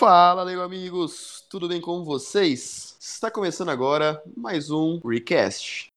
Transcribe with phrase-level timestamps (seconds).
[0.00, 2.96] Fala, Lego amigos, tudo bem com vocês?
[2.98, 5.89] Está começando agora mais um Recast.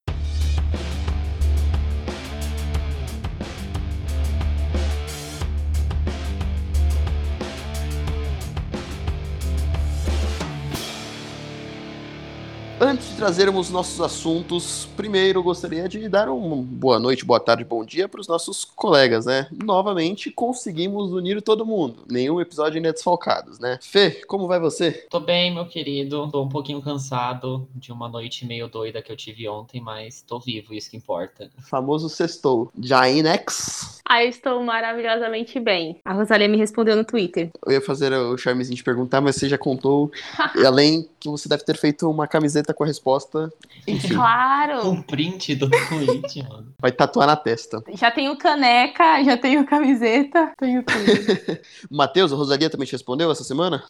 [12.94, 17.84] Antes de trazermos nossos assuntos, primeiro gostaria de dar uma boa noite, boa tarde, bom
[17.84, 19.48] dia para os nossos colegas, né?
[19.52, 22.06] Novamente conseguimos unir todo mundo.
[22.08, 23.80] Nenhum episódio ainda é desfalcados, né?
[23.82, 24.92] Fê, como vai você?
[25.10, 26.30] Tô bem, meu querido.
[26.32, 30.40] Tô um pouquinho cansado de uma noite meio doida que eu tive ontem, mas tô
[30.40, 31.50] vivo, isso que importa.
[31.64, 32.72] Famoso sextou.
[32.80, 34.04] Jainex.
[34.08, 36.00] Ah, eu estou maravilhosamente bem.
[36.06, 37.50] A Rosalia me respondeu no Twitter.
[37.66, 40.12] Eu ia fazer o charmezinho de perguntar, mas você já contou.
[40.56, 43.52] e além que você deve ter feito uma camiseta com a resposta.
[43.88, 44.88] Enfim, Claro!
[44.90, 46.74] Um print do tweet, mano.
[46.80, 47.84] vai tatuar na testa.
[47.96, 51.60] Já tenho caneca, já tenho camiseta, tenho tudo.
[51.92, 53.84] Matheus, a Rosalia também te respondeu essa semana?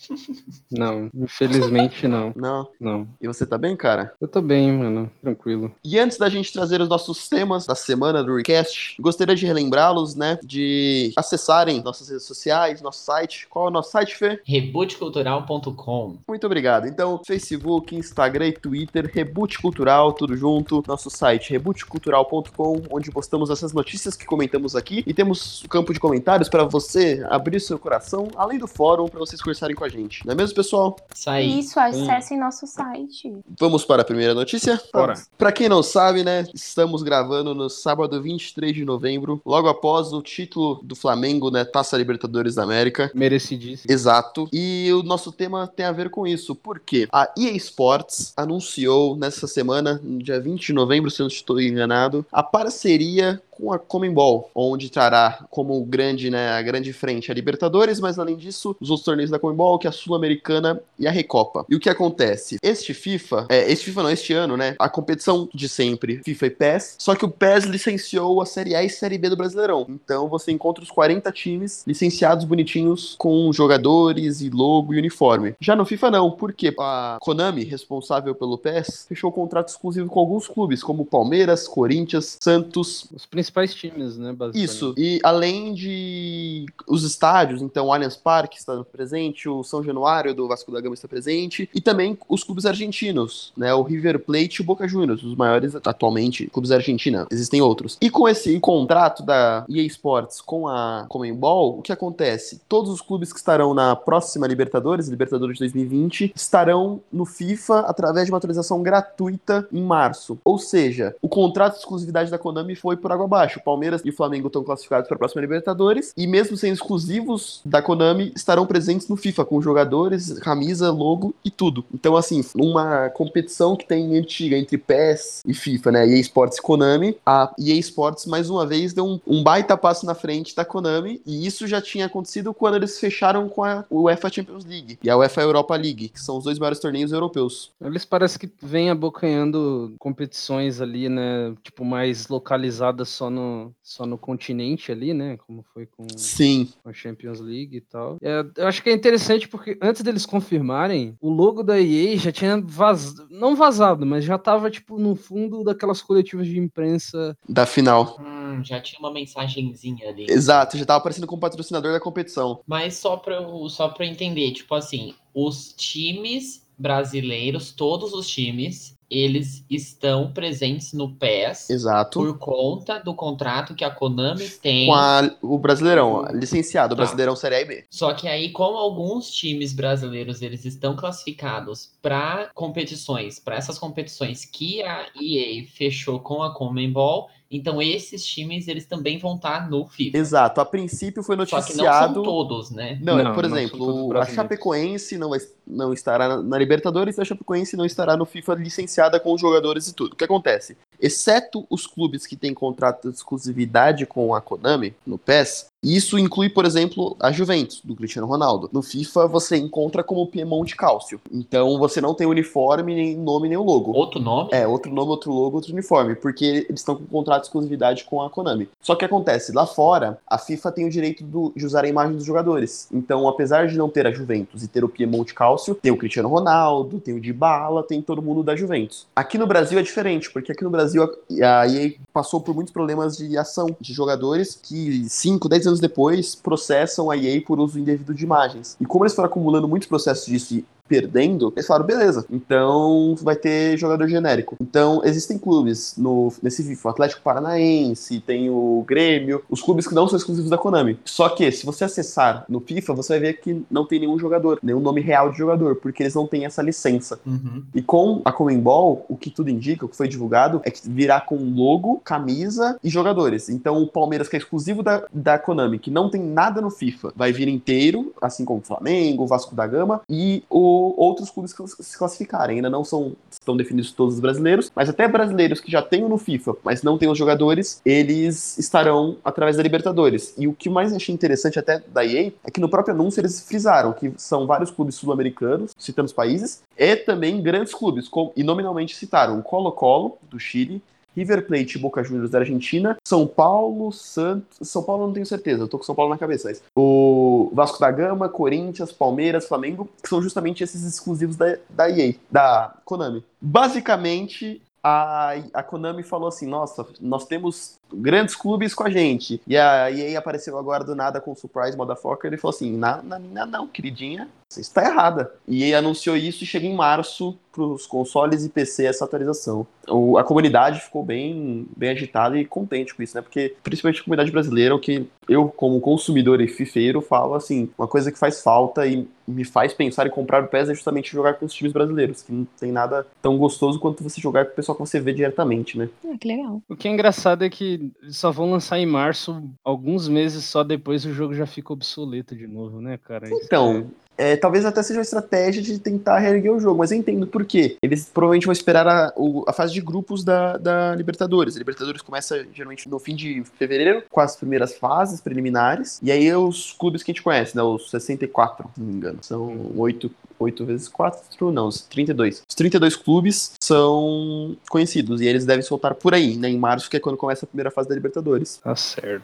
[0.71, 2.31] Não, infelizmente não.
[2.35, 2.67] Não.
[2.79, 3.07] Não.
[3.21, 4.13] E você tá bem, cara?
[4.19, 5.11] Eu tô bem, mano.
[5.21, 5.71] Tranquilo.
[5.83, 10.15] E antes da gente trazer os nossos temas da semana do Recast, gostaria de relembrá-los,
[10.15, 13.47] né, de acessarem nossas redes sociais, nosso site.
[13.49, 14.41] Qual é o nosso site, Fê?
[14.45, 16.17] Rebootcultural.com.
[16.27, 16.87] Muito obrigado.
[16.87, 20.83] Então, Facebook, Instagram e Twitter, Reboot Cultural, tudo junto.
[20.87, 25.03] Nosso site, rebootcultural.com, onde postamos essas notícias que comentamos aqui.
[25.05, 29.19] E temos o campo de comentários para você abrir seu coração, além do fórum, para
[29.19, 30.25] vocês conversarem com a gente.
[30.25, 30.95] Não é mesmo, pessoal?
[31.13, 31.59] Isso aí.
[31.59, 33.33] Isso, acessem nosso site.
[33.59, 34.81] Vamos para a primeira notícia?
[34.93, 35.13] Bora.
[35.37, 40.21] Pra quem não sabe, né, estamos gravando no sábado 23 de novembro, logo após o
[40.21, 43.11] título do Flamengo, né, Taça Libertadores da América.
[43.13, 43.91] Merecidíssimo.
[43.91, 44.47] Exato.
[44.51, 46.55] E o nosso tema tem a ver com isso.
[46.55, 47.07] Por quê?
[47.11, 48.72] A EA Sports anunciou
[49.17, 53.71] nessa semana, no dia 20 de novembro, se eu não estou enganado, a parceria com
[53.71, 58.75] a Comembol, onde trará como grande, né, a grande frente a Libertadores, mas além disso,
[58.79, 61.65] os outros torneios da Comembol, que é a Sul-Americana e a Recopa.
[61.69, 62.57] E o que acontece?
[62.61, 66.49] Este FIFA, é, este FIFA não, este ano, né, a competição de sempre, FIFA e
[66.49, 69.85] PES, só que o PES licenciou a Série A e Série B do Brasileirão.
[69.89, 75.55] Então você encontra os 40 times licenciados bonitinhos com jogadores e logo e uniforme.
[75.59, 80.47] Já no FIFA não, porque a Konami, responsável pelo PES, fechou contrato exclusivo com alguns
[80.47, 87.61] clubes, como Palmeiras, Corinthians, Santos, Os principais times, né, isso, e além de os estádios,
[87.61, 91.69] então o Allianz Parque está presente, o São Januário do Vasco da Gama está presente,
[91.73, 95.75] e também os clubes argentinos, né, o River Plate e o Boca Juniors, os maiores
[95.75, 97.97] atualmente clubes da Argentina, existem outros.
[98.01, 102.61] E com esse contrato da EA Sports com a Comembol, o que acontece?
[102.69, 108.25] Todos os clubes que estarão na próxima Libertadores, Libertadores de 2020, estarão no FIFA através
[108.25, 110.37] de uma atualização gratuita em março.
[110.45, 113.59] Ou seja, o contrato de exclusividade da Konami foi por água abaixo.
[113.59, 117.81] O Palmeiras e Flamengo estão classificados para a próxima Libertadores e mesmo sendo exclusivos da
[117.81, 121.83] Konami, estarão presentes no FIFA com jogadores, camisa, logo e tudo.
[121.93, 126.61] Então assim, numa competição que tem antiga entre PES e FIFA, né, EA Sports e
[126.61, 130.63] Konami, a EA Sports mais uma vez deu um, um baita passo na frente da
[130.63, 135.09] Konami e isso já tinha acontecido quando eles fecharam com a UEFA Champions League e
[135.09, 137.71] a UEFA Europa League, que são os dois maiores torneios europeus.
[137.81, 141.53] Eles parece que vêm abocanhando competições ali, né?
[141.63, 145.37] Tipo, mais localizadas só no, só no continente ali, né?
[145.37, 148.17] Como foi com Sim, com a Champions League e tal.
[148.21, 152.31] É, eu acho que é interessante porque antes deles confirmarem, o logo da EA já
[152.31, 157.37] tinha vazado, não vazado, mas já tava, tipo, no fundo daquelas coletivas de imprensa.
[157.47, 158.17] da final.
[158.19, 160.25] Hum, já tinha uma mensagenzinha ali.
[160.29, 162.61] Exato, já tava aparecendo como patrocinador da competição.
[162.67, 168.27] Mas só pra, eu, só pra eu entender, tipo assim, os times brasileiros, todos os
[168.27, 172.19] times, eles estão presentes no PES Exato.
[172.19, 174.87] por conta do contrato que a Konami tem.
[174.87, 177.03] Com a- o Brasileirão, licenciado, o Tá.
[177.03, 177.83] Brasileirão Série B.
[177.89, 184.45] Só que aí, como alguns times brasileiros eles estão classificados para competições, para essas competições
[184.45, 189.85] que a EA fechou com a Comembol, então esses times eles também vão estar no
[189.85, 190.17] FIFA.
[190.17, 192.13] Exato, a princípio foi Só que não noticiado.
[192.15, 192.97] são todos, né?
[193.01, 194.25] Não, é, Não, por exemplo, a.
[194.25, 198.55] Chapecoense não, vai- não estará na, na Libertadores e a Chapecoense não estará no FIFA
[198.55, 200.13] licenciada com os jogadores e tudo.
[200.13, 200.75] O que acontece?
[200.99, 206.49] Exceto os clubes que têm contrato de exclusividade com a Konami no PES, isso inclui,
[206.49, 208.69] por exemplo, a Juventus, do Cristiano Ronaldo.
[208.71, 211.19] No FIFA você encontra como Piemonte Cálcio.
[211.31, 213.91] Então você não tem uniforme, nem nome, nem o logo.
[213.91, 214.49] Outro nome?
[214.51, 218.21] É, outro nome, outro logo, outro uniforme, porque eles estão com contrato de exclusividade com
[218.21, 218.69] a Konami.
[218.81, 222.15] Só que acontece, lá fora, a FIFA tem o direito do- de usar a imagem
[222.15, 222.87] dos jogadores.
[222.91, 226.29] Então, apesar de não ter a Juventus e ter o Piemonte Cálcio, tem o Cristiano
[226.29, 229.05] Ronaldo, tem o Dybala, tem todo mundo da Juventus.
[229.15, 231.03] Aqui no Brasil é diferente, porque aqui no Brasil
[231.43, 235.79] a EA passou por muitos problemas de ação de jogadores que 5, 10 anos anos
[235.79, 238.77] depois, processam a EA por uso indevido de imagens.
[238.79, 243.35] E como eles foram acumulando muitos processos disso e perdendo, eles falaram, beleza, então vai
[243.35, 244.55] ter jogador genérico.
[244.59, 249.95] Então, existem clubes no, nesse FIFA, o Atlético Paranaense, tem o Grêmio, os clubes que
[249.95, 250.99] não são exclusivos da Konami.
[251.05, 254.59] Só que, se você acessar no FIFA, você vai ver que não tem nenhum jogador,
[254.61, 257.19] nenhum nome real de jogador, porque eles não têm essa licença.
[257.25, 257.63] Uhum.
[257.73, 261.21] E com a Comembol, o que tudo indica, o que foi divulgado, é que virá
[261.21, 263.47] com logo, camisa e jogadores.
[263.49, 267.13] Então, o Palmeiras, que é exclusivo da, da Konami, que não tem nada no FIFA,
[267.15, 271.53] vai vir inteiro, assim como o Flamengo, o Vasco da Gama, e o outros clubes
[271.53, 272.57] que se classificarem.
[272.57, 276.17] Ainda não são estão definidos todos os brasileiros, mas até brasileiros que já tenham no
[276.17, 280.33] FIFA, mas não têm os jogadores, eles estarão através da Libertadores.
[280.37, 283.41] E o que mais achei interessante até da EA é que no próprio anúncio eles
[283.41, 288.95] frisaram que são vários clubes sul-americanos, citando os países, e também grandes clubes, e nominalmente
[288.95, 290.81] citaram o Colo-Colo, do Chile,
[291.15, 294.69] River Plate e Boca Juniors da Argentina, São Paulo, Santos.
[294.69, 296.49] São Paulo não tenho certeza, eu tô com São Paulo na cabeça.
[296.49, 301.89] Mas o Vasco da Gama, Corinthians, Palmeiras, Flamengo, que são justamente esses exclusivos da, da
[301.89, 303.23] EA, da Konami.
[303.39, 309.41] Basicamente, a, a Konami falou assim: nossa, nós temos grandes clubes com a gente.
[309.47, 312.29] E a EA apareceu agora do nada com o Surprise Motherfucker.
[312.29, 315.31] Ele falou assim: na, na minha não, queridinha, você está errada.
[315.47, 319.65] E EA anunciou isso e chega em março para os consoles e PC essa atualização.
[319.87, 323.21] O, a comunidade ficou bem, bem agitada e contente com isso, né?
[323.21, 327.87] Porque, principalmente a comunidade brasileira, o que eu, como consumidor e fifeiro, falo assim: uma
[327.87, 331.35] coisa que faz falta e me faz pensar em comprar o PES é justamente jogar
[331.35, 334.55] com os times brasileiros, que não tem nada tão gostoso quanto você jogar com o
[334.55, 335.89] pessoal que você vê diretamente, né?
[336.05, 336.61] Ah, que legal.
[336.67, 341.05] O que é engraçado é que só vão lançar em março, alguns meses só depois
[341.05, 343.29] o jogo já fica obsoleto de novo, né, cara?
[343.31, 347.25] Então, é, talvez até seja uma estratégia de tentar reerguer o jogo, mas eu entendo
[347.25, 347.77] por quê.
[347.81, 349.13] Eles provavelmente vão esperar a,
[349.47, 351.55] a fase de grupos da, da Libertadores.
[351.55, 355.99] A Libertadores começa geralmente no fim de fevereiro, com as primeiras fases preliminares.
[356.01, 357.63] E aí os clubes que a gente conhece, né?
[357.63, 359.19] Os 64, se não me engano.
[359.21, 362.43] São 8, 8 vezes 4, não, os 32.
[362.47, 366.49] Os 32 clubes são conhecidos e eles devem soltar por aí, né?
[366.49, 368.57] Em março, que é quando começa a primeira fase da Libertadores.
[368.57, 369.23] Tá certo.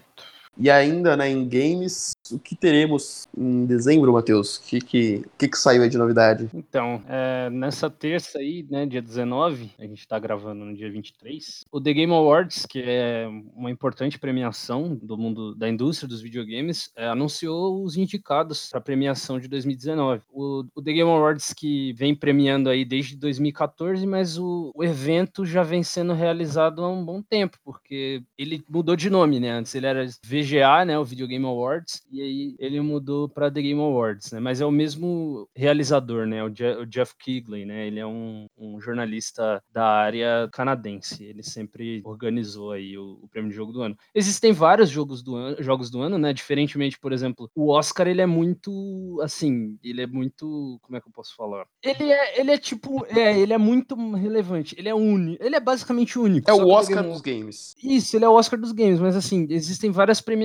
[0.60, 4.58] E ainda, né, em games, o que teremos em dezembro, Matheus?
[4.58, 6.50] O que, que, que, que saiu aí de novidade?
[6.54, 11.64] Então, é, nessa terça aí, né, dia 19, a gente tá gravando no dia 23,
[11.72, 13.26] o The Game Awards, que é
[13.56, 18.84] uma importante premiação do mundo da indústria dos videogames, é, anunciou os indicados para a
[18.84, 20.24] premiação de 2019.
[20.30, 25.46] O, o The Game Awards que vem premiando aí desde 2014, mas o, o evento
[25.46, 29.52] já vem sendo realizado há um bom tempo, porque ele mudou de nome, né?
[29.52, 30.06] Antes ele era
[30.50, 34.40] VGA, né, o Video Game Awards, e aí ele mudou para The Game Awards, né?
[34.40, 36.44] Mas é o mesmo realizador, né?
[36.44, 37.88] O, Je- o Jeff Keighley, né?
[37.88, 41.24] Ele é um, um jornalista da área canadense.
[41.24, 43.98] Ele sempre organizou aí o, o prêmio de jogo do ano.
[44.14, 46.34] Existem vários jogos do ano, jogos do ano, né?
[46.34, 51.08] Diferentemente, por exemplo, o Oscar ele é muito, assim, ele é muito, como é que
[51.08, 51.66] eu posso falar?
[51.84, 54.76] Ele é, ele é tipo, é, ele é muito relevante.
[54.78, 55.44] Ele é único.
[55.44, 56.50] Ele é basicamente único.
[56.50, 57.76] É o Oscar dos games.
[57.84, 60.39] isso, ele é o Oscar dos games, mas assim, existem várias premiações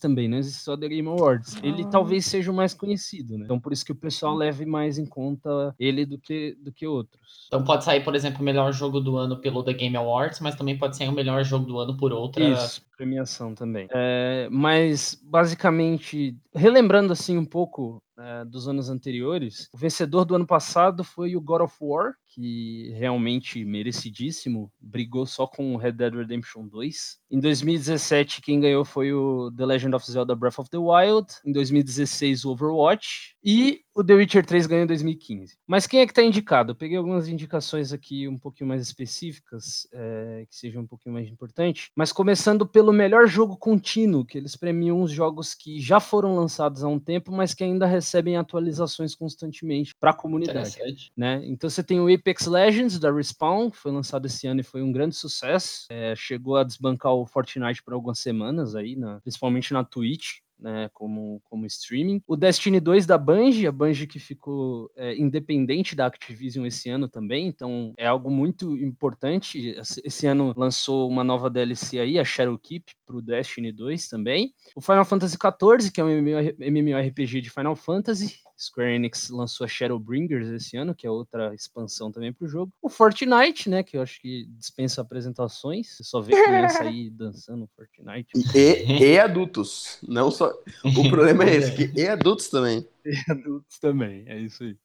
[0.00, 1.56] também, não existe só The Game Awards.
[1.62, 1.88] Ele Ah.
[1.88, 3.44] talvez seja o mais conhecido, né?
[3.44, 6.86] Então por isso que o pessoal leve mais em conta ele do que, do que
[6.86, 7.46] outros.
[7.46, 10.54] Então pode sair, por exemplo, o melhor jogo do ano pelo The Game Awards, mas
[10.56, 12.42] também pode sair o melhor jogo do ano por outra.
[12.44, 13.86] Isso, premiação também.
[13.92, 20.46] É, mas, basicamente, relembrando assim um pouco é, dos anos anteriores, o vencedor do ano
[20.46, 26.12] passado foi o God of War, que realmente merecidíssimo, brigou só com o Red Dead
[26.12, 27.20] Redemption 2.
[27.30, 31.28] Em 2017, quem ganhou foi o The Legend of Zelda Breath of the Wild.
[31.44, 33.36] Em 2016, o Overwatch.
[33.50, 35.56] E o The Witcher 3 ganhou em 2015.
[35.66, 36.72] Mas quem é que está indicado?
[36.72, 41.26] Eu peguei algumas indicações aqui um pouquinho mais específicas, é, que sejam um pouquinho mais
[41.28, 41.88] importantes.
[41.96, 46.84] Mas começando pelo melhor jogo contínuo, que eles premiam os jogos que já foram lançados
[46.84, 50.76] há um tempo, mas que ainda recebem atualizações constantemente para a comunidade
[51.16, 51.40] né?
[51.46, 54.82] Então você tem o Apex Legends da Respawn, que foi lançado esse ano e foi
[54.82, 55.86] um grande sucesso.
[55.88, 60.40] É, chegou a desbancar o Fortnite por algumas semanas aí, na- principalmente na Twitch.
[60.58, 62.20] Né, como, como streaming.
[62.26, 67.08] O Destiny 2 da Bungie, a Bungie que ficou é, independente da Activision esse ano
[67.08, 69.76] também, então é algo muito importante.
[70.02, 74.52] Esse ano lançou uma nova DLC aí, a Shadowkeep, para o Destiny 2 também.
[74.74, 79.68] O Final Fantasy XIV, que é um MMORPG de Final Fantasy, Square Enix lançou a
[79.68, 82.72] Shadowbringers esse ano, que é outra expansão também pro jogo.
[82.82, 85.96] O Fortnite, né, que eu acho que dispensa apresentações.
[85.96, 88.32] Você só vê criança aí dançando Fortnite.
[88.54, 89.98] E, e adultos.
[90.06, 90.52] Não só.
[90.84, 92.86] O problema é esse, que e adultos também.
[93.08, 94.76] E adultos também, é isso aí.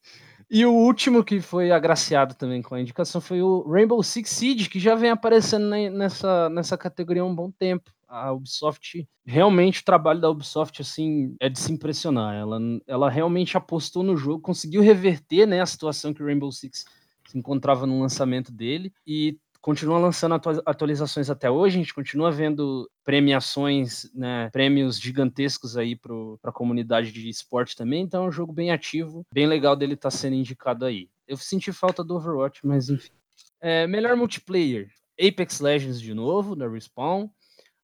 [0.50, 4.70] E o último que foi agraciado também com a indicação foi o Rainbow Six Siege,
[4.70, 7.92] que já vem aparecendo ne- nessa, nessa categoria há um bom tempo.
[8.14, 12.36] A Ubisoft, realmente o trabalho da Ubisoft, assim, é de se impressionar.
[12.36, 16.86] Ela, ela realmente apostou no jogo, conseguiu reverter, né, a situação que o Rainbow Six
[17.28, 22.90] se encontrava no lançamento dele e continua lançando atualizações até hoje, a gente continua vendo
[23.04, 28.52] premiações, né, prêmios gigantescos aí para a comunidade de esporte também, então é um jogo
[28.52, 31.10] bem ativo, bem legal dele estar tá sendo indicado aí.
[31.26, 33.14] Eu senti falta do Overwatch, mas enfim.
[33.62, 37.30] É, melhor multiplayer, Apex Legends de novo, da Respawn,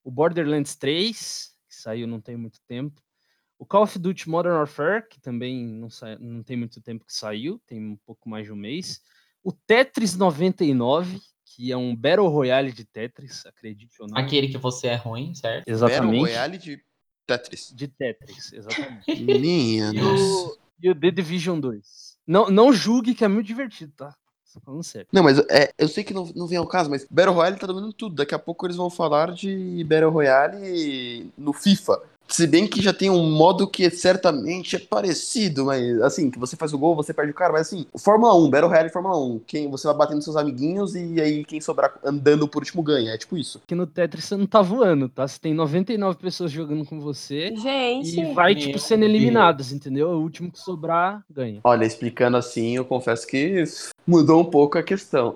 [0.03, 3.01] o Borderlands 3, que saiu não tem muito tempo,
[3.57, 6.17] o Call of Duty Modern Warfare, que também não, sa...
[6.17, 9.01] não tem muito tempo que saiu, tem um pouco mais de um mês,
[9.43, 14.17] o Tetris 99, que é um Battle Royale de Tetris, acredite ou não.
[14.17, 15.67] Aquele que você é ruim, certo?
[15.67, 16.01] Exatamente.
[16.01, 16.83] Battle Royale de
[17.27, 17.73] Tetris.
[17.75, 19.15] De Tetris, exatamente.
[19.21, 22.17] Minha e, o, e o The Division 2.
[22.25, 24.15] Não, não julgue que é muito divertido, tá?
[24.53, 25.07] Tô falando sério.
[25.11, 27.67] Não, mas é, eu sei que não, não vem ao caso, mas Battle Royale tá
[27.67, 28.15] dominando tudo.
[28.15, 32.01] Daqui a pouco eles vão falar de Battle Royale no FIFA.
[32.29, 36.55] Se bem que já tem um modo que certamente é parecido, mas assim, que você
[36.55, 39.41] faz o gol, você perde o cara, mas assim, Fórmula 1, Battle Royale Fórmula 1,
[39.47, 43.17] quem você vai batendo seus amiguinhos e aí quem sobrar andando por último ganha, é
[43.17, 43.59] tipo isso.
[43.65, 45.27] Que no Tetris você não tá voando, tá?
[45.27, 50.09] Você tem 99 pessoas jogando com você Gente, e vai tipo sendo eliminadas, entendeu?
[50.09, 51.59] O último que sobrar ganha.
[51.63, 53.63] Olha, explicando assim, eu confesso que
[54.09, 55.33] mudou um pouco a questão.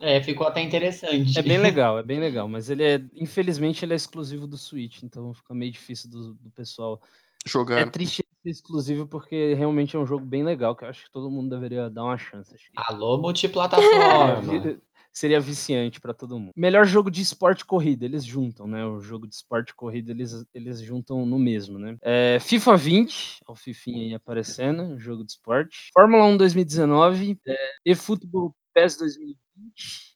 [0.00, 1.38] é, ficou até interessante.
[1.38, 5.02] É bem legal, é bem legal, mas ele é, infelizmente, ele é exclusivo do Switch,
[5.02, 7.00] então fica meio difícil do, do pessoal
[7.46, 7.80] jogar.
[7.80, 11.10] É triste ser exclusivo porque realmente é um jogo bem legal que eu acho que
[11.10, 12.54] todo mundo deveria dar uma chance.
[12.76, 14.78] Alô, multiplataforma.
[15.14, 16.52] Seria viciante para todo mundo.
[16.56, 18.84] Melhor jogo de esporte corrida, eles juntam, né?
[18.84, 21.96] O jogo de esporte corrida eles, eles juntam no mesmo, né?
[22.02, 25.90] É, FIFA 20, o Fifinha aí aparecendo, jogo de esporte.
[25.94, 27.56] Fórmula 1 2019, é,
[27.86, 29.38] eFootball PES 2020,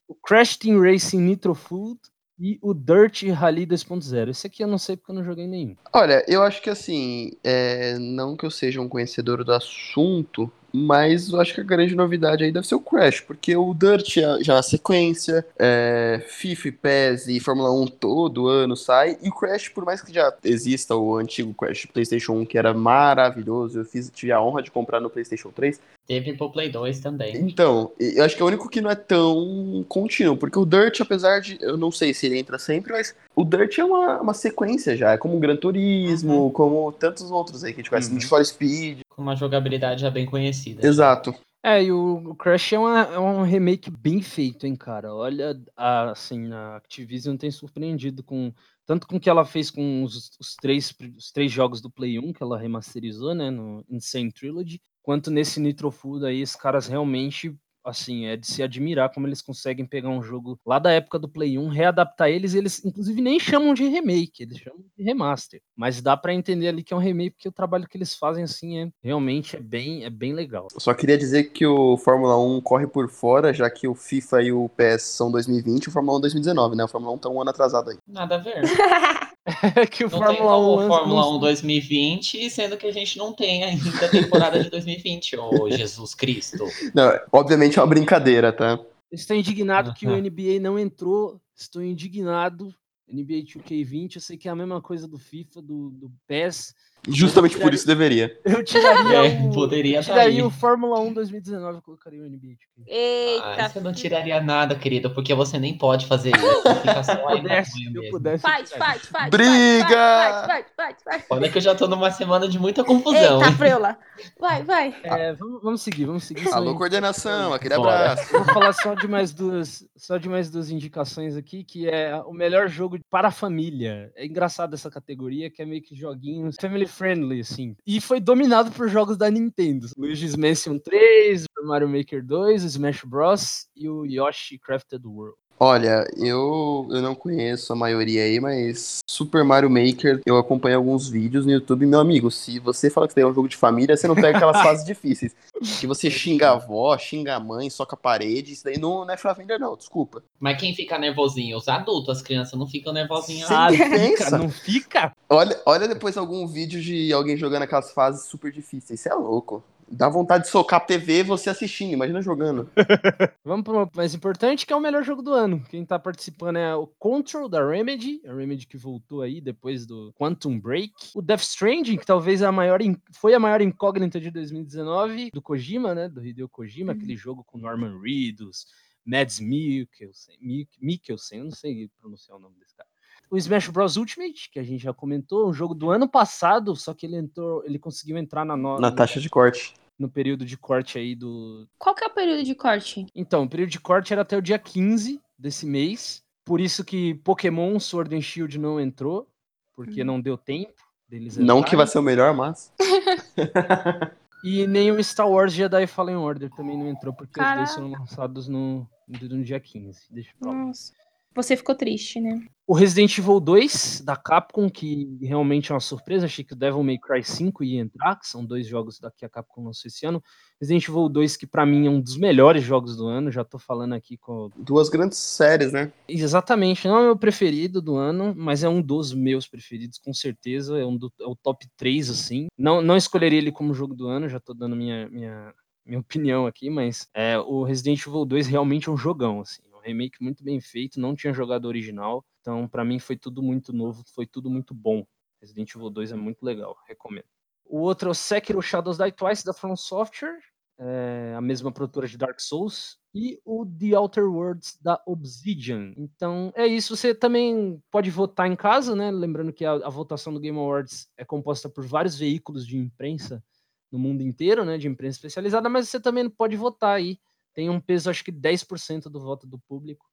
[0.07, 1.99] o Crash Team Racing Nitro Food,
[2.39, 4.29] e o Dirt Rally 2.0.
[4.29, 5.75] Esse aqui eu não sei porque eu não joguei nenhum.
[5.91, 7.99] Olha, eu acho que assim, é...
[7.99, 12.43] não que eu seja um conhecedor do assunto, mas eu acho que a grande novidade
[12.43, 17.39] aí deve ser o Crash, porque o Dirt já na sequência, é, FIFA PES e
[17.39, 21.53] Fórmula 1 todo ano sai, e o Crash, por mais que já exista o antigo
[21.53, 25.49] Crash PlayStation 1, que era maravilhoso, eu fiz, tive a honra de comprar no PlayStation
[25.49, 25.79] 3.
[26.07, 27.35] Teve pro Play 2 também.
[27.35, 31.01] Então, eu acho que é o único que não é tão contínuo, porque o Dirt,
[31.01, 34.33] apesar de, eu não sei se ele entra sempre, mas o Dirt é uma, uma
[34.33, 36.49] sequência já, é como o Gran Turismo, uhum.
[36.51, 38.15] como tantos outros aí que a gente conhece, uhum.
[38.15, 38.99] Need for Speed.
[39.07, 40.85] Com uma jogabilidade já bem conhecida.
[40.85, 41.33] Exato.
[41.63, 45.13] É, e o Crash é, uma, é um remake bem feito, hein, cara.
[45.13, 48.51] Olha, a, assim, a Activision tem surpreendido com
[48.85, 52.19] tanto com o que ela fez com os, os, três, os três jogos do Play
[52.19, 56.87] 1 que ela remasterizou, né, no Insane Trilogy, quanto nesse Nitro Food aí, os caras
[56.87, 61.19] realmente assim, é de se admirar como eles conseguem pegar um jogo lá da época
[61.19, 65.61] do Play 1, readaptar eles, eles inclusive nem chamam de remake, eles chamam de remaster.
[65.75, 68.43] Mas dá para entender ali que é um remake porque o trabalho que eles fazem
[68.43, 70.67] assim é realmente é bem é bem legal.
[70.73, 74.41] Eu só queria dizer que o Fórmula 1 corre por fora, já que o FIFA
[74.43, 76.83] e o PS são 2020, o Fórmula 1 2019, né?
[76.83, 77.97] O Fórmula 1 tá um ano atrasado aí.
[78.07, 78.61] Nada a ver.
[79.91, 84.05] que o não Fórmula 1 Fórmula 1 2020, sendo que a gente não tem ainda
[84.05, 86.65] a temporada de 2020, ô oh, Jesus Cristo.
[86.93, 88.79] Não, obviamente é uma brincadeira, tá?
[89.11, 91.41] Estou indignado que o NBA não entrou.
[91.55, 92.73] Estou indignado.
[93.11, 96.75] NBA 2K20, eu sei que é a mesma coisa do FIFA, do, do PES.
[97.07, 98.39] Justamente tiraria, por isso deveria.
[98.43, 102.57] Eu tiraria, é, o, poderia eu tiraria o Fórmula 1 2019 e colocaria o NBA.
[102.87, 103.45] Eita.
[103.45, 106.81] Ah, você não tiraria nada, querido, porque você nem pode fazer isso.
[106.81, 110.45] Fica só aí pudesse, eu pudesse, fight, fight, fight, Briga!
[110.47, 113.41] Fight, fight, fight, Olha que eu já tô numa semana de muita confusão.
[113.43, 113.97] Eita, preula.
[114.39, 114.95] Vai, vai.
[115.03, 116.49] É, vamos, vamos, seguir, vamos seguir.
[116.53, 118.11] Alô, coordenação, aquele Bora.
[118.11, 118.31] abraço.
[118.31, 122.33] Vou falar só de mais duas, só de mais duas indicações aqui, que é o
[122.33, 124.11] melhor jogo para a família.
[124.15, 127.75] É engraçado essa categoria, que é meio que joguinhos family friendly, assim.
[127.85, 129.87] E foi dominado por jogos da Nintendo.
[129.97, 133.67] Luigi's Mansion 3, Mario Maker 2, Smash Bros.
[133.75, 135.37] e o Yoshi Crafted World.
[135.61, 141.09] Olha, eu, eu não conheço a maioria aí, mas Super Mario Maker, eu acompanho alguns
[141.09, 141.85] vídeos no YouTube.
[141.85, 144.37] Meu amigo, se você fala que você é um jogo de família, você não pega
[144.37, 145.35] aquelas fases difíceis.
[145.81, 149.13] Que você xinga a avó, xinga a mãe, soca a parede, isso daí não, não
[149.13, 150.23] é pra vender não, desculpa.
[150.39, 151.57] Mas quem fica nervosinho?
[151.57, 153.51] Os adultos, as crianças não ficam nervosinhas.
[153.51, 155.11] Ah, fica, não fica?
[155.27, 159.61] Olha, olha depois algum vídeo de alguém jogando aquelas fases super difíceis, isso é louco.
[159.91, 162.69] Dá vontade de socar a TV você assistindo, imagina jogando.
[163.43, 165.63] Vamos para o mais importante, que é o melhor jogo do ano.
[165.69, 170.13] Quem tá participando é o Control da Remedy, a Remedy que voltou aí depois do
[170.13, 170.93] Quantum Break.
[171.15, 172.79] O Death Stranding, que talvez a maior
[173.13, 176.07] foi a maior incógnita de 2019, do Kojima, né?
[176.07, 178.65] Do Hideo Kojima, aquele jogo com Norman Reedus,
[179.05, 180.37] Mads Mikkelsen,
[180.79, 182.88] Mikkelsen, eu não sei pronunciar o nome desse cara.
[183.31, 186.93] O Smash Bros Ultimate, que a gente já comentou, um jogo do ano passado, só
[186.93, 189.73] que ele entrou, ele conseguiu entrar na, no, Na taxa de corte.
[189.99, 191.67] no período de corte aí do.
[191.77, 193.05] Qual que é o período de corte?
[193.13, 196.23] Então, o período de corte era até o dia 15 desse mês.
[196.43, 199.27] Por isso que Pokémon Sword and Shield não entrou,
[199.75, 200.05] porque Hum.
[200.05, 200.73] não deu tempo
[201.07, 201.77] deles Não que entrarem.
[201.77, 202.73] vai ser o melhor, mas.
[204.41, 207.73] E nem o Star Wars Jedi Fallen Order também não entrou, porque os dois Caraca.
[207.73, 209.99] foram lançados no, no dia 15.
[210.09, 210.55] Deixa pra lá.
[210.65, 210.93] Nossa.
[211.41, 212.41] Você ficou triste, né?
[212.67, 216.83] O Resident Evil 2 da Capcom, que realmente é uma surpresa, achei que o Devil
[216.83, 220.05] May Cry 5 ia entrar, que são dois jogos da que a Capcom lançou esse
[220.05, 220.21] ano.
[220.61, 223.57] Resident Evil 2, que pra mim é um dos melhores jogos do ano, já tô
[223.57, 224.51] falando aqui com.
[224.55, 225.91] Duas grandes séries, né?
[226.07, 230.13] Exatamente, não é o meu preferido do ano, mas é um dos meus preferidos, com
[230.13, 230.77] certeza.
[230.77, 232.47] É, um do, é o top 3, assim.
[232.57, 235.53] Não, não escolheria ele como jogo do ano, já tô dando minha, minha,
[235.85, 239.61] minha opinião aqui, mas é, o Resident Evil 2 realmente é um jogão, assim.
[239.79, 243.71] Um remake muito bem feito, não tinha jogado original, então pra mim foi tudo muito
[243.71, 245.05] novo, foi tudo muito bom.
[245.41, 247.27] Resident Evil 2 é muito legal, recomendo.
[247.65, 250.39] O outro é o Sekiro Shadows Die Twice da From Software,
[250.77, 255.93] é, a mesma produtora de Dark Souls, e o The Outer Worlds da Obsidian.
[255.97, 256.95] Então é isso.
[256.95, 259.11] Você também pode votar em casa, né?
[259.11, 263.43] Lembrando que a, a votação do Game Awards é composta por vários veículos de imprensa
[263.91, 264.77] no mundo inteiro, né?
[264.77, 267.19] De imprensa especializada, mas você também pode votar aí.
[267.53, 270.05] Tem um peso, acho que 10% do voto do público.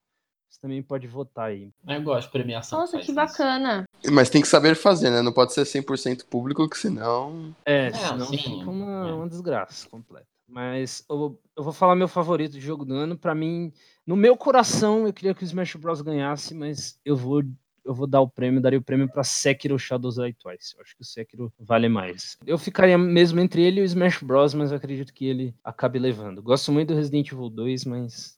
[0.48, 1.72] Você também pode votar aí.
[1.86, 2.78] Eu gosto de premiação.
[2.78, 3.14] Nossa, que isso.
[3.14, 3.84] bacana.
[4.10, 5.20] Mas tem que saber fazer, né?
[5.20, 7.54] Não pode ser 100% público, que senão.
[7.64, 9.12] É, É, senão sim, fica uma, é.
[9.12, 10.26] uma desgraça completa.
[10.48, 13.18] Mas eu, eu vou falar meu favorito de jogo do ano.
[13.18, 13.72] Pra mim,
[14.06, 17.42] no meu coração, eu queria que o Smash Bros ganhasse, mas eu vou
[17.86, 20.74] eu vou dar o prêmio, daria o prêmio pra Sekiro Shadows Die Twice.
[20.74, 22.36] Eu acho que o Sekiro vale mais.
[22.44, 25.98] Eu ficaria mesmo entre ele e o Smash Bros, mas eu acredito que ele acabe
[25.98, 26.42] levando.
[26.42, 28.36] Gosto muito do Resident Evil 2, mas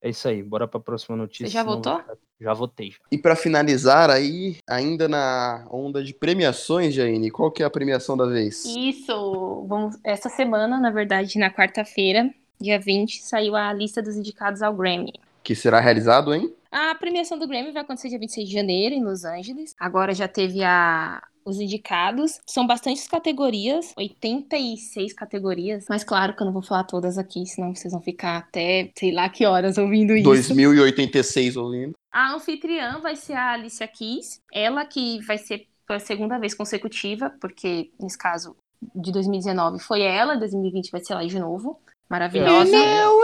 [0.00, 0.42] é isso aí.
[0.42, 1.48] Bora pra próxima notícia.
[1.48, 2.00] Você já votou?
[2.40, 2.90] Já votei.
[2.90, 2.98] já.
[3.10, 8.16] E pra finalizar aí, ainda na onda de premiações, Jaine, qual que é a premiação
[8.16, 8.64] da vez?
[8.64, 9.66] Isso.
[9.66, 14.74] Vamos, essa semana, na verdade, na quarta-feira, dia 20, saiu a lista dos indicados ao
[14.74, 15.12] Grammy.
[15.42, 16.54] Que será realizado, hein?
[16.78, 19.74] A premiação do Grammy vai acontecer dia 26 de janeiro, em Los Angeles.
[19.80, 22.38] Agora já teve a, os indicados.
[22.46, 25.86] São bastantes categorias, 86 categorias.
[25.88, 29.10] Mas claro que eu não vou falar todas aqui, senão vocês vão ficar até sei
[29.10, 30.24] lá que horas ouvindo isso.
[30.24, 31.94] 2086 ouvindo.
[32.12, 34.42] A anfitriã vai ser a Alicia Keys.
[34.52, 38.54] Ela que vai ser pela segunda vez consecutiva, porque nesse caso
[38.94, 41.80] de 2019 foi ela, 2020 vai ser ela de novo.
[42.08, 42.76] Maravilhosa.
[42.76, 43.18] Eu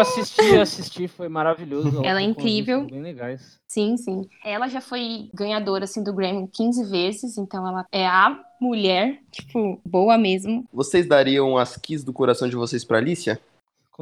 [0.00, 2.02] assisti, eu assisti, foi maravilhoso.
[2.04, 2.84] Ela é incrível.
[2.84, 3.60] Bem legais.
[3.66, 4.28] Sim, sim.
[4.44, 9.80] Ela já foi ganhadora assim do Grammy 15 vezes, então ela é a mulher, tipo,
[9.84, 10.64] boa mesmo.
[10.72, 13.40] Vocês dariam as keys do coração de vocês pra Alicia?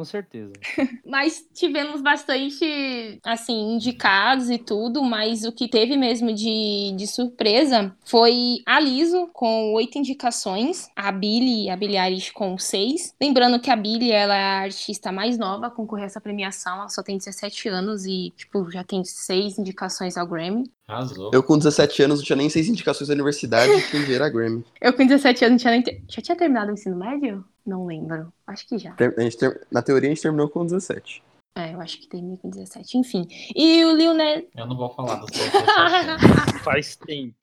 [0.01, 0.55] Com certeza.
[1.05, 7.95] Mas tivemos bastante, assim, indicados e tudo, mas o que teve mesmo de, de surpresa
[8.07, 13.15] foi a Liso, com oito indicações, a Billie, a Billie Eilish com seis.
[13.21, 16.79] Lembrando que a Billie, ela é a artista mais nova a concorrer a essa premiação,
[16.79, 20.71] ela só tem 17 anos e, tipo, já tem seis indicações ao Grammy.
[20.91, 21.31] Arrasou.
[21.33, 24.65] Eu, com 17 anos, não tinha nem seis indicações da universidade, quem dirá Grammy.
[24.81, 27.45] Eu com 17 anos tinha nem já tinha terminado o ensino médio?
[27.67, 28.33] Não lembro.
[28.47, 28.93] Acho que já.
[28.93, 31.23] Ter- a gente ter- Na teoria, a gente terminou com 17.
[31.57, 32.97] É, eu acho que terminei com 17.
[32.99, 33.27] Enfim.
[33.55, 34.43] E o Lil Nas...
[34.57, 36.63] Eu não vou falar dos seus 17 anos.
[36.63, 37.35] Faz tempo.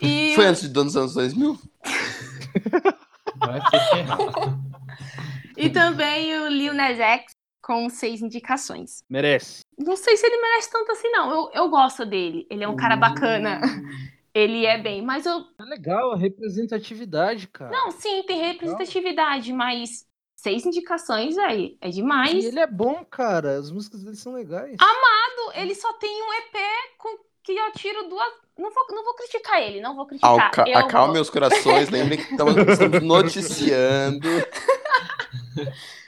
[0.00, 1.58] E Foi antes dos anos 2000?
[3.36, 4.18] Vai se ferrar.
[5.56, 9.02] E também o Lil Nas X com seis indicações.
[9.10, 9.61] Merece.
[9.78, 11.30] Não sei se ele merece tanto assim, não.
[11.30, 12.46] Eu, eu gosto dele.
[12.50, 13.60] Ele é um cara bacana.
[14.34, 15.44] Ele é bem, mas eu.
[15.60, 17.70] É legal a representatividade, cara.
[17.70, 22.42] Não, sim, tem representatividade, mas seis indicações, aí é E demais.
[22.42, 23.58] ele é bom, cara.
[23.58, 24.76] As músicas dele são legais.
[25.54, 26.56] Ele só tem um EP
[26.96, 28.26] com que eu tiro duas.
[28.56, 30.50] Não vou, não vou criticar ele, não vou criticar.
[30.50, 32.54] ca- eu Acalme vou- os corações, lembrem que estamos
[33.02, 34.28] noticiando.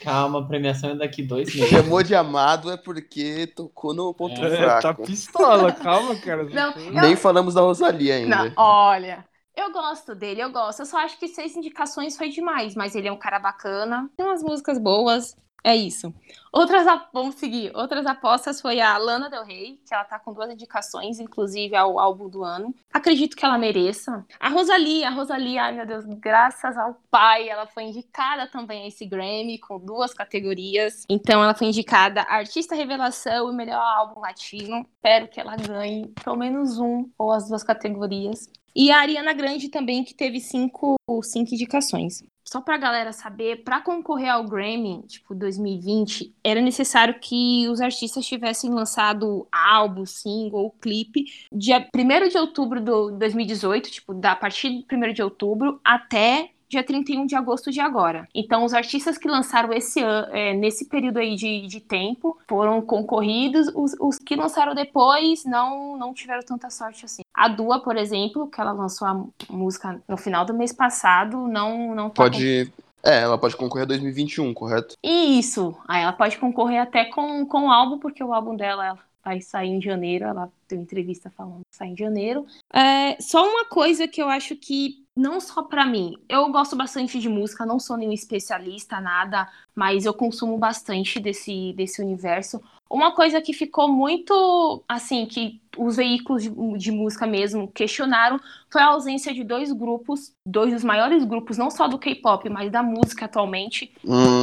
[0.00, 1.68] Calma, a premiação é daqui dois meses.
[1.68, 5.02] Chamou de amado é porque tocou no ponto É, tá fraco.
[5.04, 6.44] pistola, calma, cara.
[6.44, 8.36] Não, Nem falamos da Rosalia ainda.
[8.36, 9.24] Não, olha,
[9.56, 10.80] eu gosto dele, eu gosto.
[10.80, 14.26] Eu só acho que seis indicações foi demais, mas ele é um cara bacana, tem
[14.26, 15.36] umas músicas boas.
[15.66, 16.14] É isso.
[16.52, 17.72] Outras, vamos seguir.
[17.74, 21.98] Outras apostas foi a Lana Del Rey, que ela tá com duas indicações, inclusive ao
[21.98, 22.72] álbum do ano.
[22.92, 24.24] Acredito que ela mereça.
[24.38, 28.86] A Rosalie, a Rosalie, ai meu Deus, graças ao pai, ela foi indicada também a
[28.86, 31.04] esse Grammy com duas categorias.
[31.08, 34.86] Então ela foi indicada Artista Revelação e Melhor Álbum Latino.
[34.94, 38.48] Espero que ela ganhe pelo menos um ou as duas categorias.
[38.78, 42.22] E a Ariana Grande também, que teve cinco, cinco indicações.
[42.44, 48.26] Só pra galera saber, para concorrer ao Grammy, tipo, 2020, era necessário que os artistas
[48.26, 54.86] tivessem lançado álbum, single, clipe, dia 1 de outubro de 2018, tipo, da partir de
[54.94, 58.28] 1 de outubro até dia 31 de agosto de agora.
[58.34, 62.80] Então, os artistas que lançaram esse ano, é, nesse período aí de, de tempo foram
[62.82, 67.22] concorridos, os, os, que lançaram depois não, não tiveram tanta sorte assim.
[67.34, 71.94] A Dua, por exemplo, que ela lançou a música no final do mês passado, não,
[71.94, 72.66] não tá Pode.
[72.66, 72.86] Com...
[73.08, 74.96] É, ela pode concorrer a 2021, correto?
[75.00, 75.76] Isso.
[75.86, 79.70] Aí ela pode concorrer até com, com o álbum, porque o álbum dela vai sair
[79.70, 80.24] em janeiro.
[80.24, 82.44] Ela deu entrevista falando que sai em janeiro.
[82.72, 86.16] É, só uma coisa que eu acho que não só para mim.
[86.28, 91.72] Eu gosto bastante de música, não sou nenhum especialista, nada, mas eu consumo bastante desse,
[91.72, 92.60] desse universo.
[92.88, 98.80] Uma coisa que ficou muito, assim, que os veículos de, de, música mesmo questionaram foi
[98.80, 102.82] a ausência de dois grupos, dois dos maiores grupos, não só do K-pop, mas da
[102.82, 103.92] música atualmente.
[104.04, 104.42] Hum.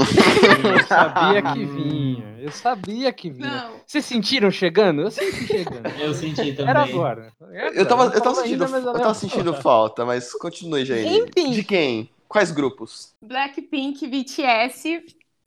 [0.77, 3.49] eu sabia que vinha, eu sabia que vinha.
[3.49, 3.71] Não.
[3.87, 5.01] Vocês sentiram chegando?
[5.01, 5.87] Eu senti chegando.
[5.99, 6.69] Eu senti também.
[6.69, 7.33] Era agora.
[7.49, 7.73] Era.
[7.73, 11.07] Eu tava, eu tava sentindo, ainda, eu tava sentindo falta, mas continue, gente.
[11.07, 11.51] Enfim.
[11.51, 12.09] De quem?
[12.27, 13.13] Quais grupos?
[13.21, 15.03] Blackpink, BTS,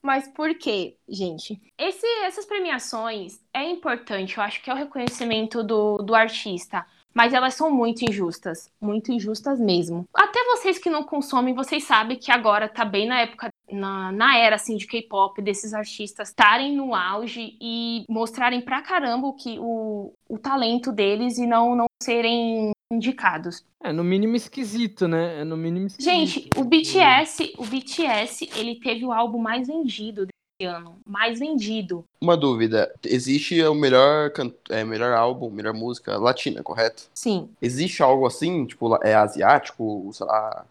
[0.06, 1.60] mas por quê, gente?
[1.76, 6.86] Esse, essas premiações é importante, eu acho que é o reconhecimento do, do artista.
[7.12, 10.06] Mas elas são muito injustas, muito injustas mesmo.
[10.14, 14.36] Até vocês que não consomem, vocês sabem que agora tá bem na época na, na,
[14.36, 19.58] era assim de K-pop desses artistas estarem no auge e mostrarem pra caramba o que
[19.58, 23.64] o, o talento deles e não não serem indicados.
[23.82, 25.40] É no mínimo esquisito, né?
[25.40, 26.12] É no mínimo esquisito.
[26.12, 32.04] Gente, o BTS, o BTS, ele teve o álbum mais vendido desse ano, mais vendido.
[32.20, 34.32] Uma dúvida, existe o melhor
[34.70, 37.08] é, melhor álbum, melhor música latina, correto?
[37.14, 37.50] Sim.
[37.60, 40.64] Existe algo assim, tipo, é asiático, sei lá,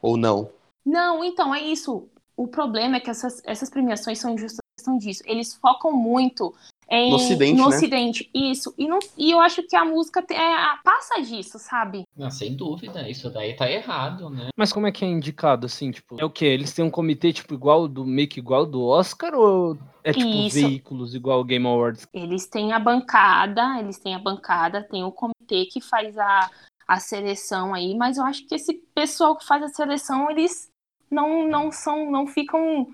[0.00, 0.50] ou não?
[0.84, 2.08] Não, então é isso.
[2.36, 5.22] O problema é que essas, essas premiações são injustas questão disso.
[5.26, 6.54] Eles focam muito
[6.92, 7.76] em, no Ocidente, no né?
[7.76, 8.30] Ocidente.
[8.34, 8.74] Isso.
[8.76, 12.02] E, não, e eu acho que a música é, passa disso, sabe?
[12.14, 13.08] Não, sem dúvida.
[13.08, 14.48] Isso daí tá errado, né?
[14.54, 15.90] Mas como é que é indicado, assim?
[15.90, 16.44] Tipo, é o quê?
[16.44, 20.28] Eles têm um comitê, tipo, igual do meio que igual do Oscar ou é tipo
[20.28, 20.60] Isso.
[20.60, 22.06] veículos igual o Game Awards?
[22.12, 26.50] Eles têm a bancada, eles têm a bancada, tem o comitê que faz a,
[26.86, 30.68] a seleção aí, mas eu acho que esse pessoal que faz a seleção, eles
[31.10, 32.92] não, não são, não ficam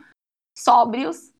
[0.57, 1.33] sóbrios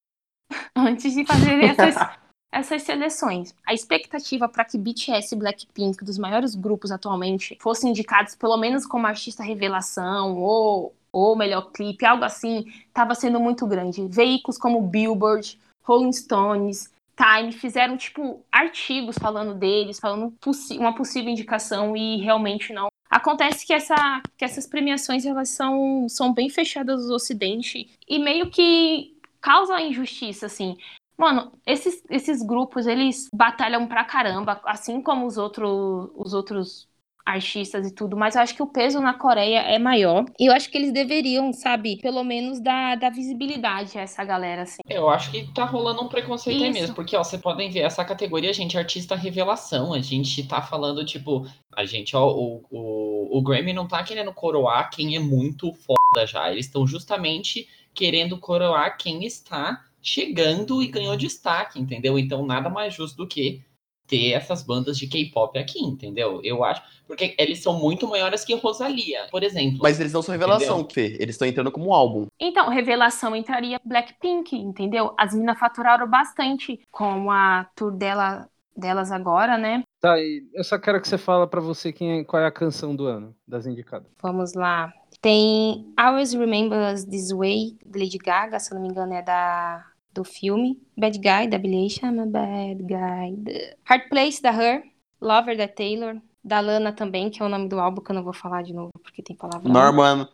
[0.75, 2.19] antes de fazer essas,
[2.51, 3.55] essas seleções.
[3.67, 8.87] A expectativa para que BTS e Blackpink, dos maiores grupos atualmente, fossem indicados pelo menos
[8.87, 14.07] como artista revelação ou ou melhor clipe, algo assim, estava sendo muito grande.
[14.09, 20.33] Veículos como Billboard, Rolling Stones, Time fizeram tipo artigos falando deles, falando
[20.79, 22.89] uma possível indicação e realmente não.
[23.11, 28.51] Acontece que, essa, que essas premiações elas são, são bem fechadas no Ocidente e meio
[28.51, 30.77] que causa injustiça, assim.
[31.19, 36.89] Mano, esses, esses grupos, eles batalham pra caramba, assim como os, outro, os outros
[37.29, 40.25] artistas e tudo, mas eu acho que o peso na Coreia é maior.
[40.39, 44.63] E eu acho que eles deveriam, sabe, pelo menos dar, dar visibilidade a essa galera,
[44.63, 44.79] assim.
[44.89, 46.65] Eu acho que tá rolando um preconceito Isso.
[46.65, 49.93] aí mesmo, porque, ó, vocês podem ver essa categoria, gente, artista revelação.
[49.93, 54.33] A gente tá falando, tipo, a gente, ó, o, o, o Grammy não tá querendo
[54.33, 56.51] coroar quem é muito foda já.
[56.51, 62.19] Eles estão justamente querendo coroar quem está chegando e ganhou destaque, entendeu?
[62.19, 63.63] Então, nada mais justo do que
[64.09, 66.41] ter essas bandas de K-pop aqui, entendeu?
[66.43, 66.83] Eu acho.
[67.07, 69.81] Porque eles são muito maiores que Rosalia, por exemplo.
[69.83, 71.17] Mas eles não são revelação, Fê.
[71.21, 72.27] Eles estão entrando como um álbum.
[72.41, 75.15] Então, revelação entraria Blackpink, entendeu?
[75.17, 79.83] As meninas faturaram bastante com a tour dela, delas agora, né?
[80.01, 82.53] Tá, e eu só quero que você fala para você quem é, qual é a
[82.53, 84.09] canção do ano das indicadas.
[84.23, 84.93] Vamos lá.
[85.21, 89.85] Tem Always Remember Us This Way, Lady Gaga, se eu não me engano é da
[90.13, 90.81] do filme.
[90.97, 93.75] Bad Guy, da Billie Eilish, I'm a bad guy.
[93.85, 94.83] Hard Place, da Her.
[95.21, 96.21] Lover, da Taylor.
[96.43, 98.73] Da Lana também, que é o nome do álbum, que eu não vou falar de
[98.73, 99.69] novo, porque tem palavra.
[99.69, 100.29] Norman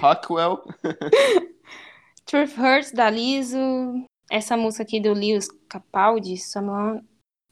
[0.00, 0.62] Rockwell.
[2.26, 3.58] Truth Hurts, da Liso.
[4.30, 7.02] Essa música aqui do Lewis Capaldi, Someone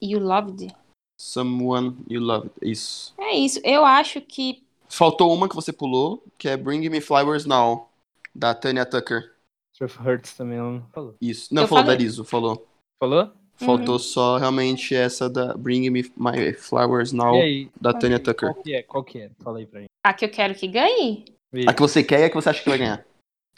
[0.01, 0.75] You Loved.
[1.21, 3.15] Someone You Loved, isso.
[3.19, 4.65] É isso, eu acho que...
[4.89, 7.89] Faltou uma que você pulou, que é Bring Me Flowers Now,
[8.35, 9.35] da Tanya Tucker.
[9.77, 11.15] Truth Hurts também ela não falou.
[11.21, 11.55] Isso.
[11.55, 11.99] Não, eu falou falei.
[11.99, 12.67] da Liso, falou.
[12.99, 13.33] Falou?
[13.55, 13.99] Faltou uhum.
[13.99, 17.35] só realmente essa da Bring Me My Flowers Now,
[17.81, 18.53] da Tanya Tucker.
[18.53, 18.83] Qual que é?
[18.83, 19.31] Qual que é?
[19.41, 19.87] Fala aí pra mim.
[20.05, 21.25] A que eu quero que ganhe?
[21.67, 23.05] A que você quer e a que você acha que vai ganhar.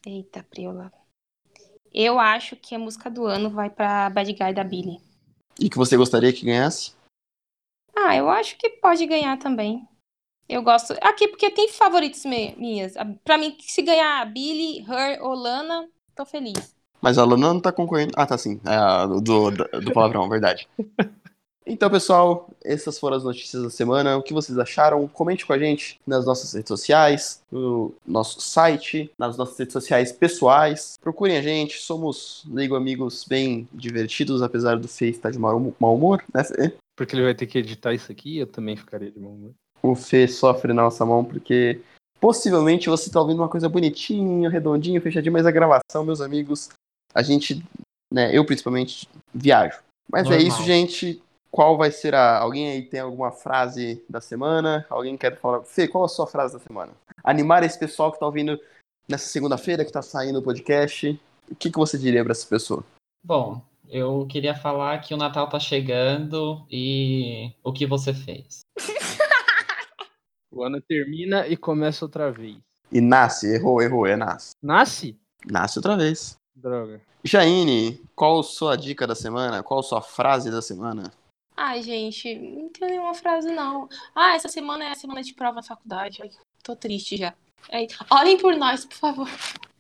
[0.07, 0.91] Eita, Priola.
[1.93, 4.99] Eu acho que a música do ano vai pra Bad Guy da Billy.
[5.59, 6.95] E que você gostaria que ganhasse?
[7.95, 9.87] Ah, eu acho que pode ganhar também.
[10.51, 10.95] Eu gosto.
[11.01, 12.95] Aqui, porque tem favoritos me- minhas.
[13.25, 16.75] Pra mim, se ganhar a Billy, Her ou Lana, tô feliz.
[17.01, 18.13] Mas a Lana não tá concorrendo.
[18.17, 18.61] Ah, tá sim.
[18.67, 20.69] É a do, do, do palavrão, verdade.
[21.67, 24.17] Então, pessoal, essas foram as notícias da semana.
[24.17, 25.07] O que vocês acharam?
[25.07, 30.11] Comente com a gente nas nossas redes sociais, no nosso site, nas nossas redes sociais
[30.11, 30.99] pessoais.
[31.01, 35.95] Procurem a gente, somos Leigo Amigos bem divertidos, apesar do Fê estar de mau mau
[35.95, 36.73] humor, né, Fê?
[36.97, 39.51] Porque ele vai ter que editar isso aqui eu também ficaria de bom humor.
[39.83, 41.81] O Fê sofre na nossa mão porque
[42.21, 46.69] possivelmente você tá ouvindo uma coisa bonitinha, redondinha, fechadinha, mas a gravação, meus amigos,
[47.15, 47.65] a gente,
[48.13, 49.79] né, eu principalmente, viajo.
[50.11, 50.47] Mas é Normal.
[50.47, 51.23] isso, gente.
[51.51, 52.39] Qual vai ser a.
[52.39, 54.87] Alguém aí tem alguma frase da semana?
[54.89, 55.63] Alguém quer falar?
[55.65, 56.93] Fê, qual a sua frase da semana?
[57.25, 58.61] Animar esse pessoal que tá ouvindo
[59.09, 61.21] nessa segunda-feira que tá saindo o podcast.
[61.51, 62.85] O que, que você diria pra essa pessoa?
[63.25, 68.61] Bom, eu queria falar que o Natal tá chegando e o que você fez.
[70.53, 72.59] O ano termina e começa outra vez.
[72.91, 74.57] E nasce, errou, errou, é nasce.
[74.61, 75.17] Nasce?
[75.47, 76.37] Nasce outra vez.
[76.55, 77.01] Droga.
[77.23, 79.63] Jaine, qual a sua dica da semana?
[79.63, 81.13] Qual a sua frase da semana?
[81.57, 83.89] Ai, gente, não tenho nenhuma frase, não.
[84.15, 86.19] Ah, essa semana é a semana de prova da faculdade.
[86.21, 86.31] Ai,
[86.65, 87.35] tô triste já.
[87.71, 89.29] É, orem por nós, por favor.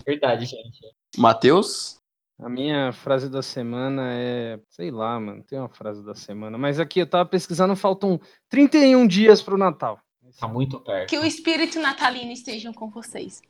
[0.06, 0.80] Verdade, gente.
[1.16, 1.98] Matheus?
[2.38, 4.61] A minha frase da semana é.
[4.68, 5.42] Sei lá, mano.
[5.42, 6.56] Tem uma frase da semana.
[6.56, 9.98] Mas aqui eu tava pesquisando, faltam 31 dias pro Natal.
[10.38, 11.09] Tá muito perto.
[11.09, 13.43] Que o espírito natalino estejam com vocês.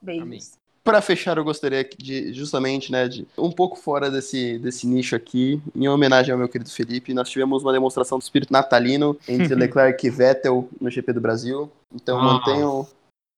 [0.00, 0.52] Beijos.
[0.86, 5.60] Para fechar, eu gostaria de, justamente, né, de um pouco fora desse, desse nicho aqui,
[5.74, 10.06] em homenagem ao meu querido Felipe, nós tivemos uma demonstração do espírito natalino entre Leclerc
[10.06, 11.68] e Vettel no GP do Brasil.
[11.92, 12.50] Então Nossa.
[12.50, 12.86] mantenham.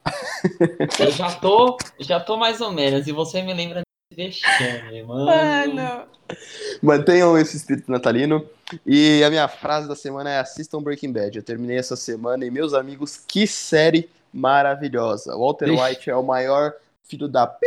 [1.01, 3.81] Eu já tô, já tô mais ou menos, e você me lembra
[4.15, 5.25] desse vexame, mano.
[5.25, 6.18] Mano.
[6.83, 8.47] Mantenham esse espírito natalino.
[8.87, 11.37] E a minha frase da semana é assistam Breaking Bad.
[11.39, 15.37] Eu terminei essa semana e, meus amigos, que série maravilhosa.
[15.37, 15.83] Walter Ixi.
[15.83, 17.67] White é o maior filho da p,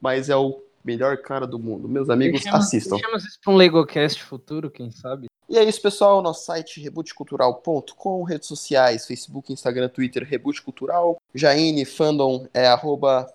[0.00, 1.88] mas é o melhor cara do mundo.
[1.88, 2.96] Meus amigos, Deixamos- assistam.
[2.96, 5.26] Deixamos isso pra um LegoCast futuro, quem sabe?
[5.48, 6.22] E é isso, pessoal.
[6.22, 11.20] Nosso site rebootcultural.com, redes sociais, Facebook, Instagram, Twitter, Reboot Cultural.
[11.34, 13.26] Jaine, fandom é arroba.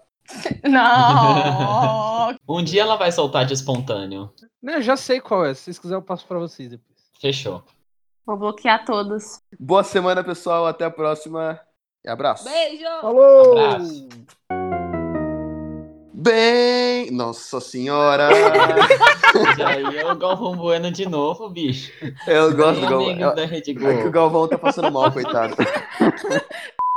[0.69, 2.35] Não.
[2.47, 4.31] Um dia ela vai soltar de espontâneo.
[4.61, 5.53] Não, eu já sei qual é.
[5.53, 6.97] Se vocês quiserem, eu passo pra vocês depois.
[7.19, 7.63] Fechou.
[8.25, 9.41] Vou bloquear todos.
[9.59, 10.65] Boa semana, pessoal.
[10.65, 11.59] Até a próxima.
[12.05, 12.45] E abraço.
[12.45, 12.83] Beijo.
[13.01, 13.57] Falou!
[13.59, 14.07] Abraço.
[16.13, 17.11] Bem.
[17.11, 18.29] Nossa senhora!
[19.57, 21.91] Já aí o Galvão Bueno de novo, bicho.
[22.27, 23.09] Eu gosto do Bem Galvão.
[23.09, 24.11] amigo da Rede É que o Globo.
[24.11, 25.55] Galvão tá passando mal, coitado.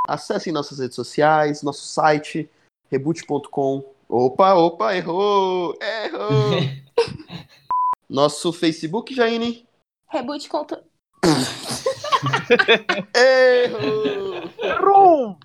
[0.06, 2.48] Acessem nossas redes sociais, nosso site,
[2.90, 3.84] reboot.com.
[4.08, 5.74] Opa, opa, errou!
[5.80, 6.60] Errou!
[8.08, 9.66] Nosso Facebook, Jaine.
[10.08, 10.82] Reboot contra.
[13.14, 14.50] Errou!
[14.62, 15.38] Errou!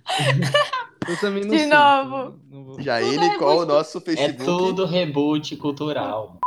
[1.07, 1.67] Eu também não De sei.
[1.67, 2.39] novo.
[2.49, 4.45] Não vou- Jaine, qual o nosso É Facebook?
[4.45, 6.37] tudo reboot cultural.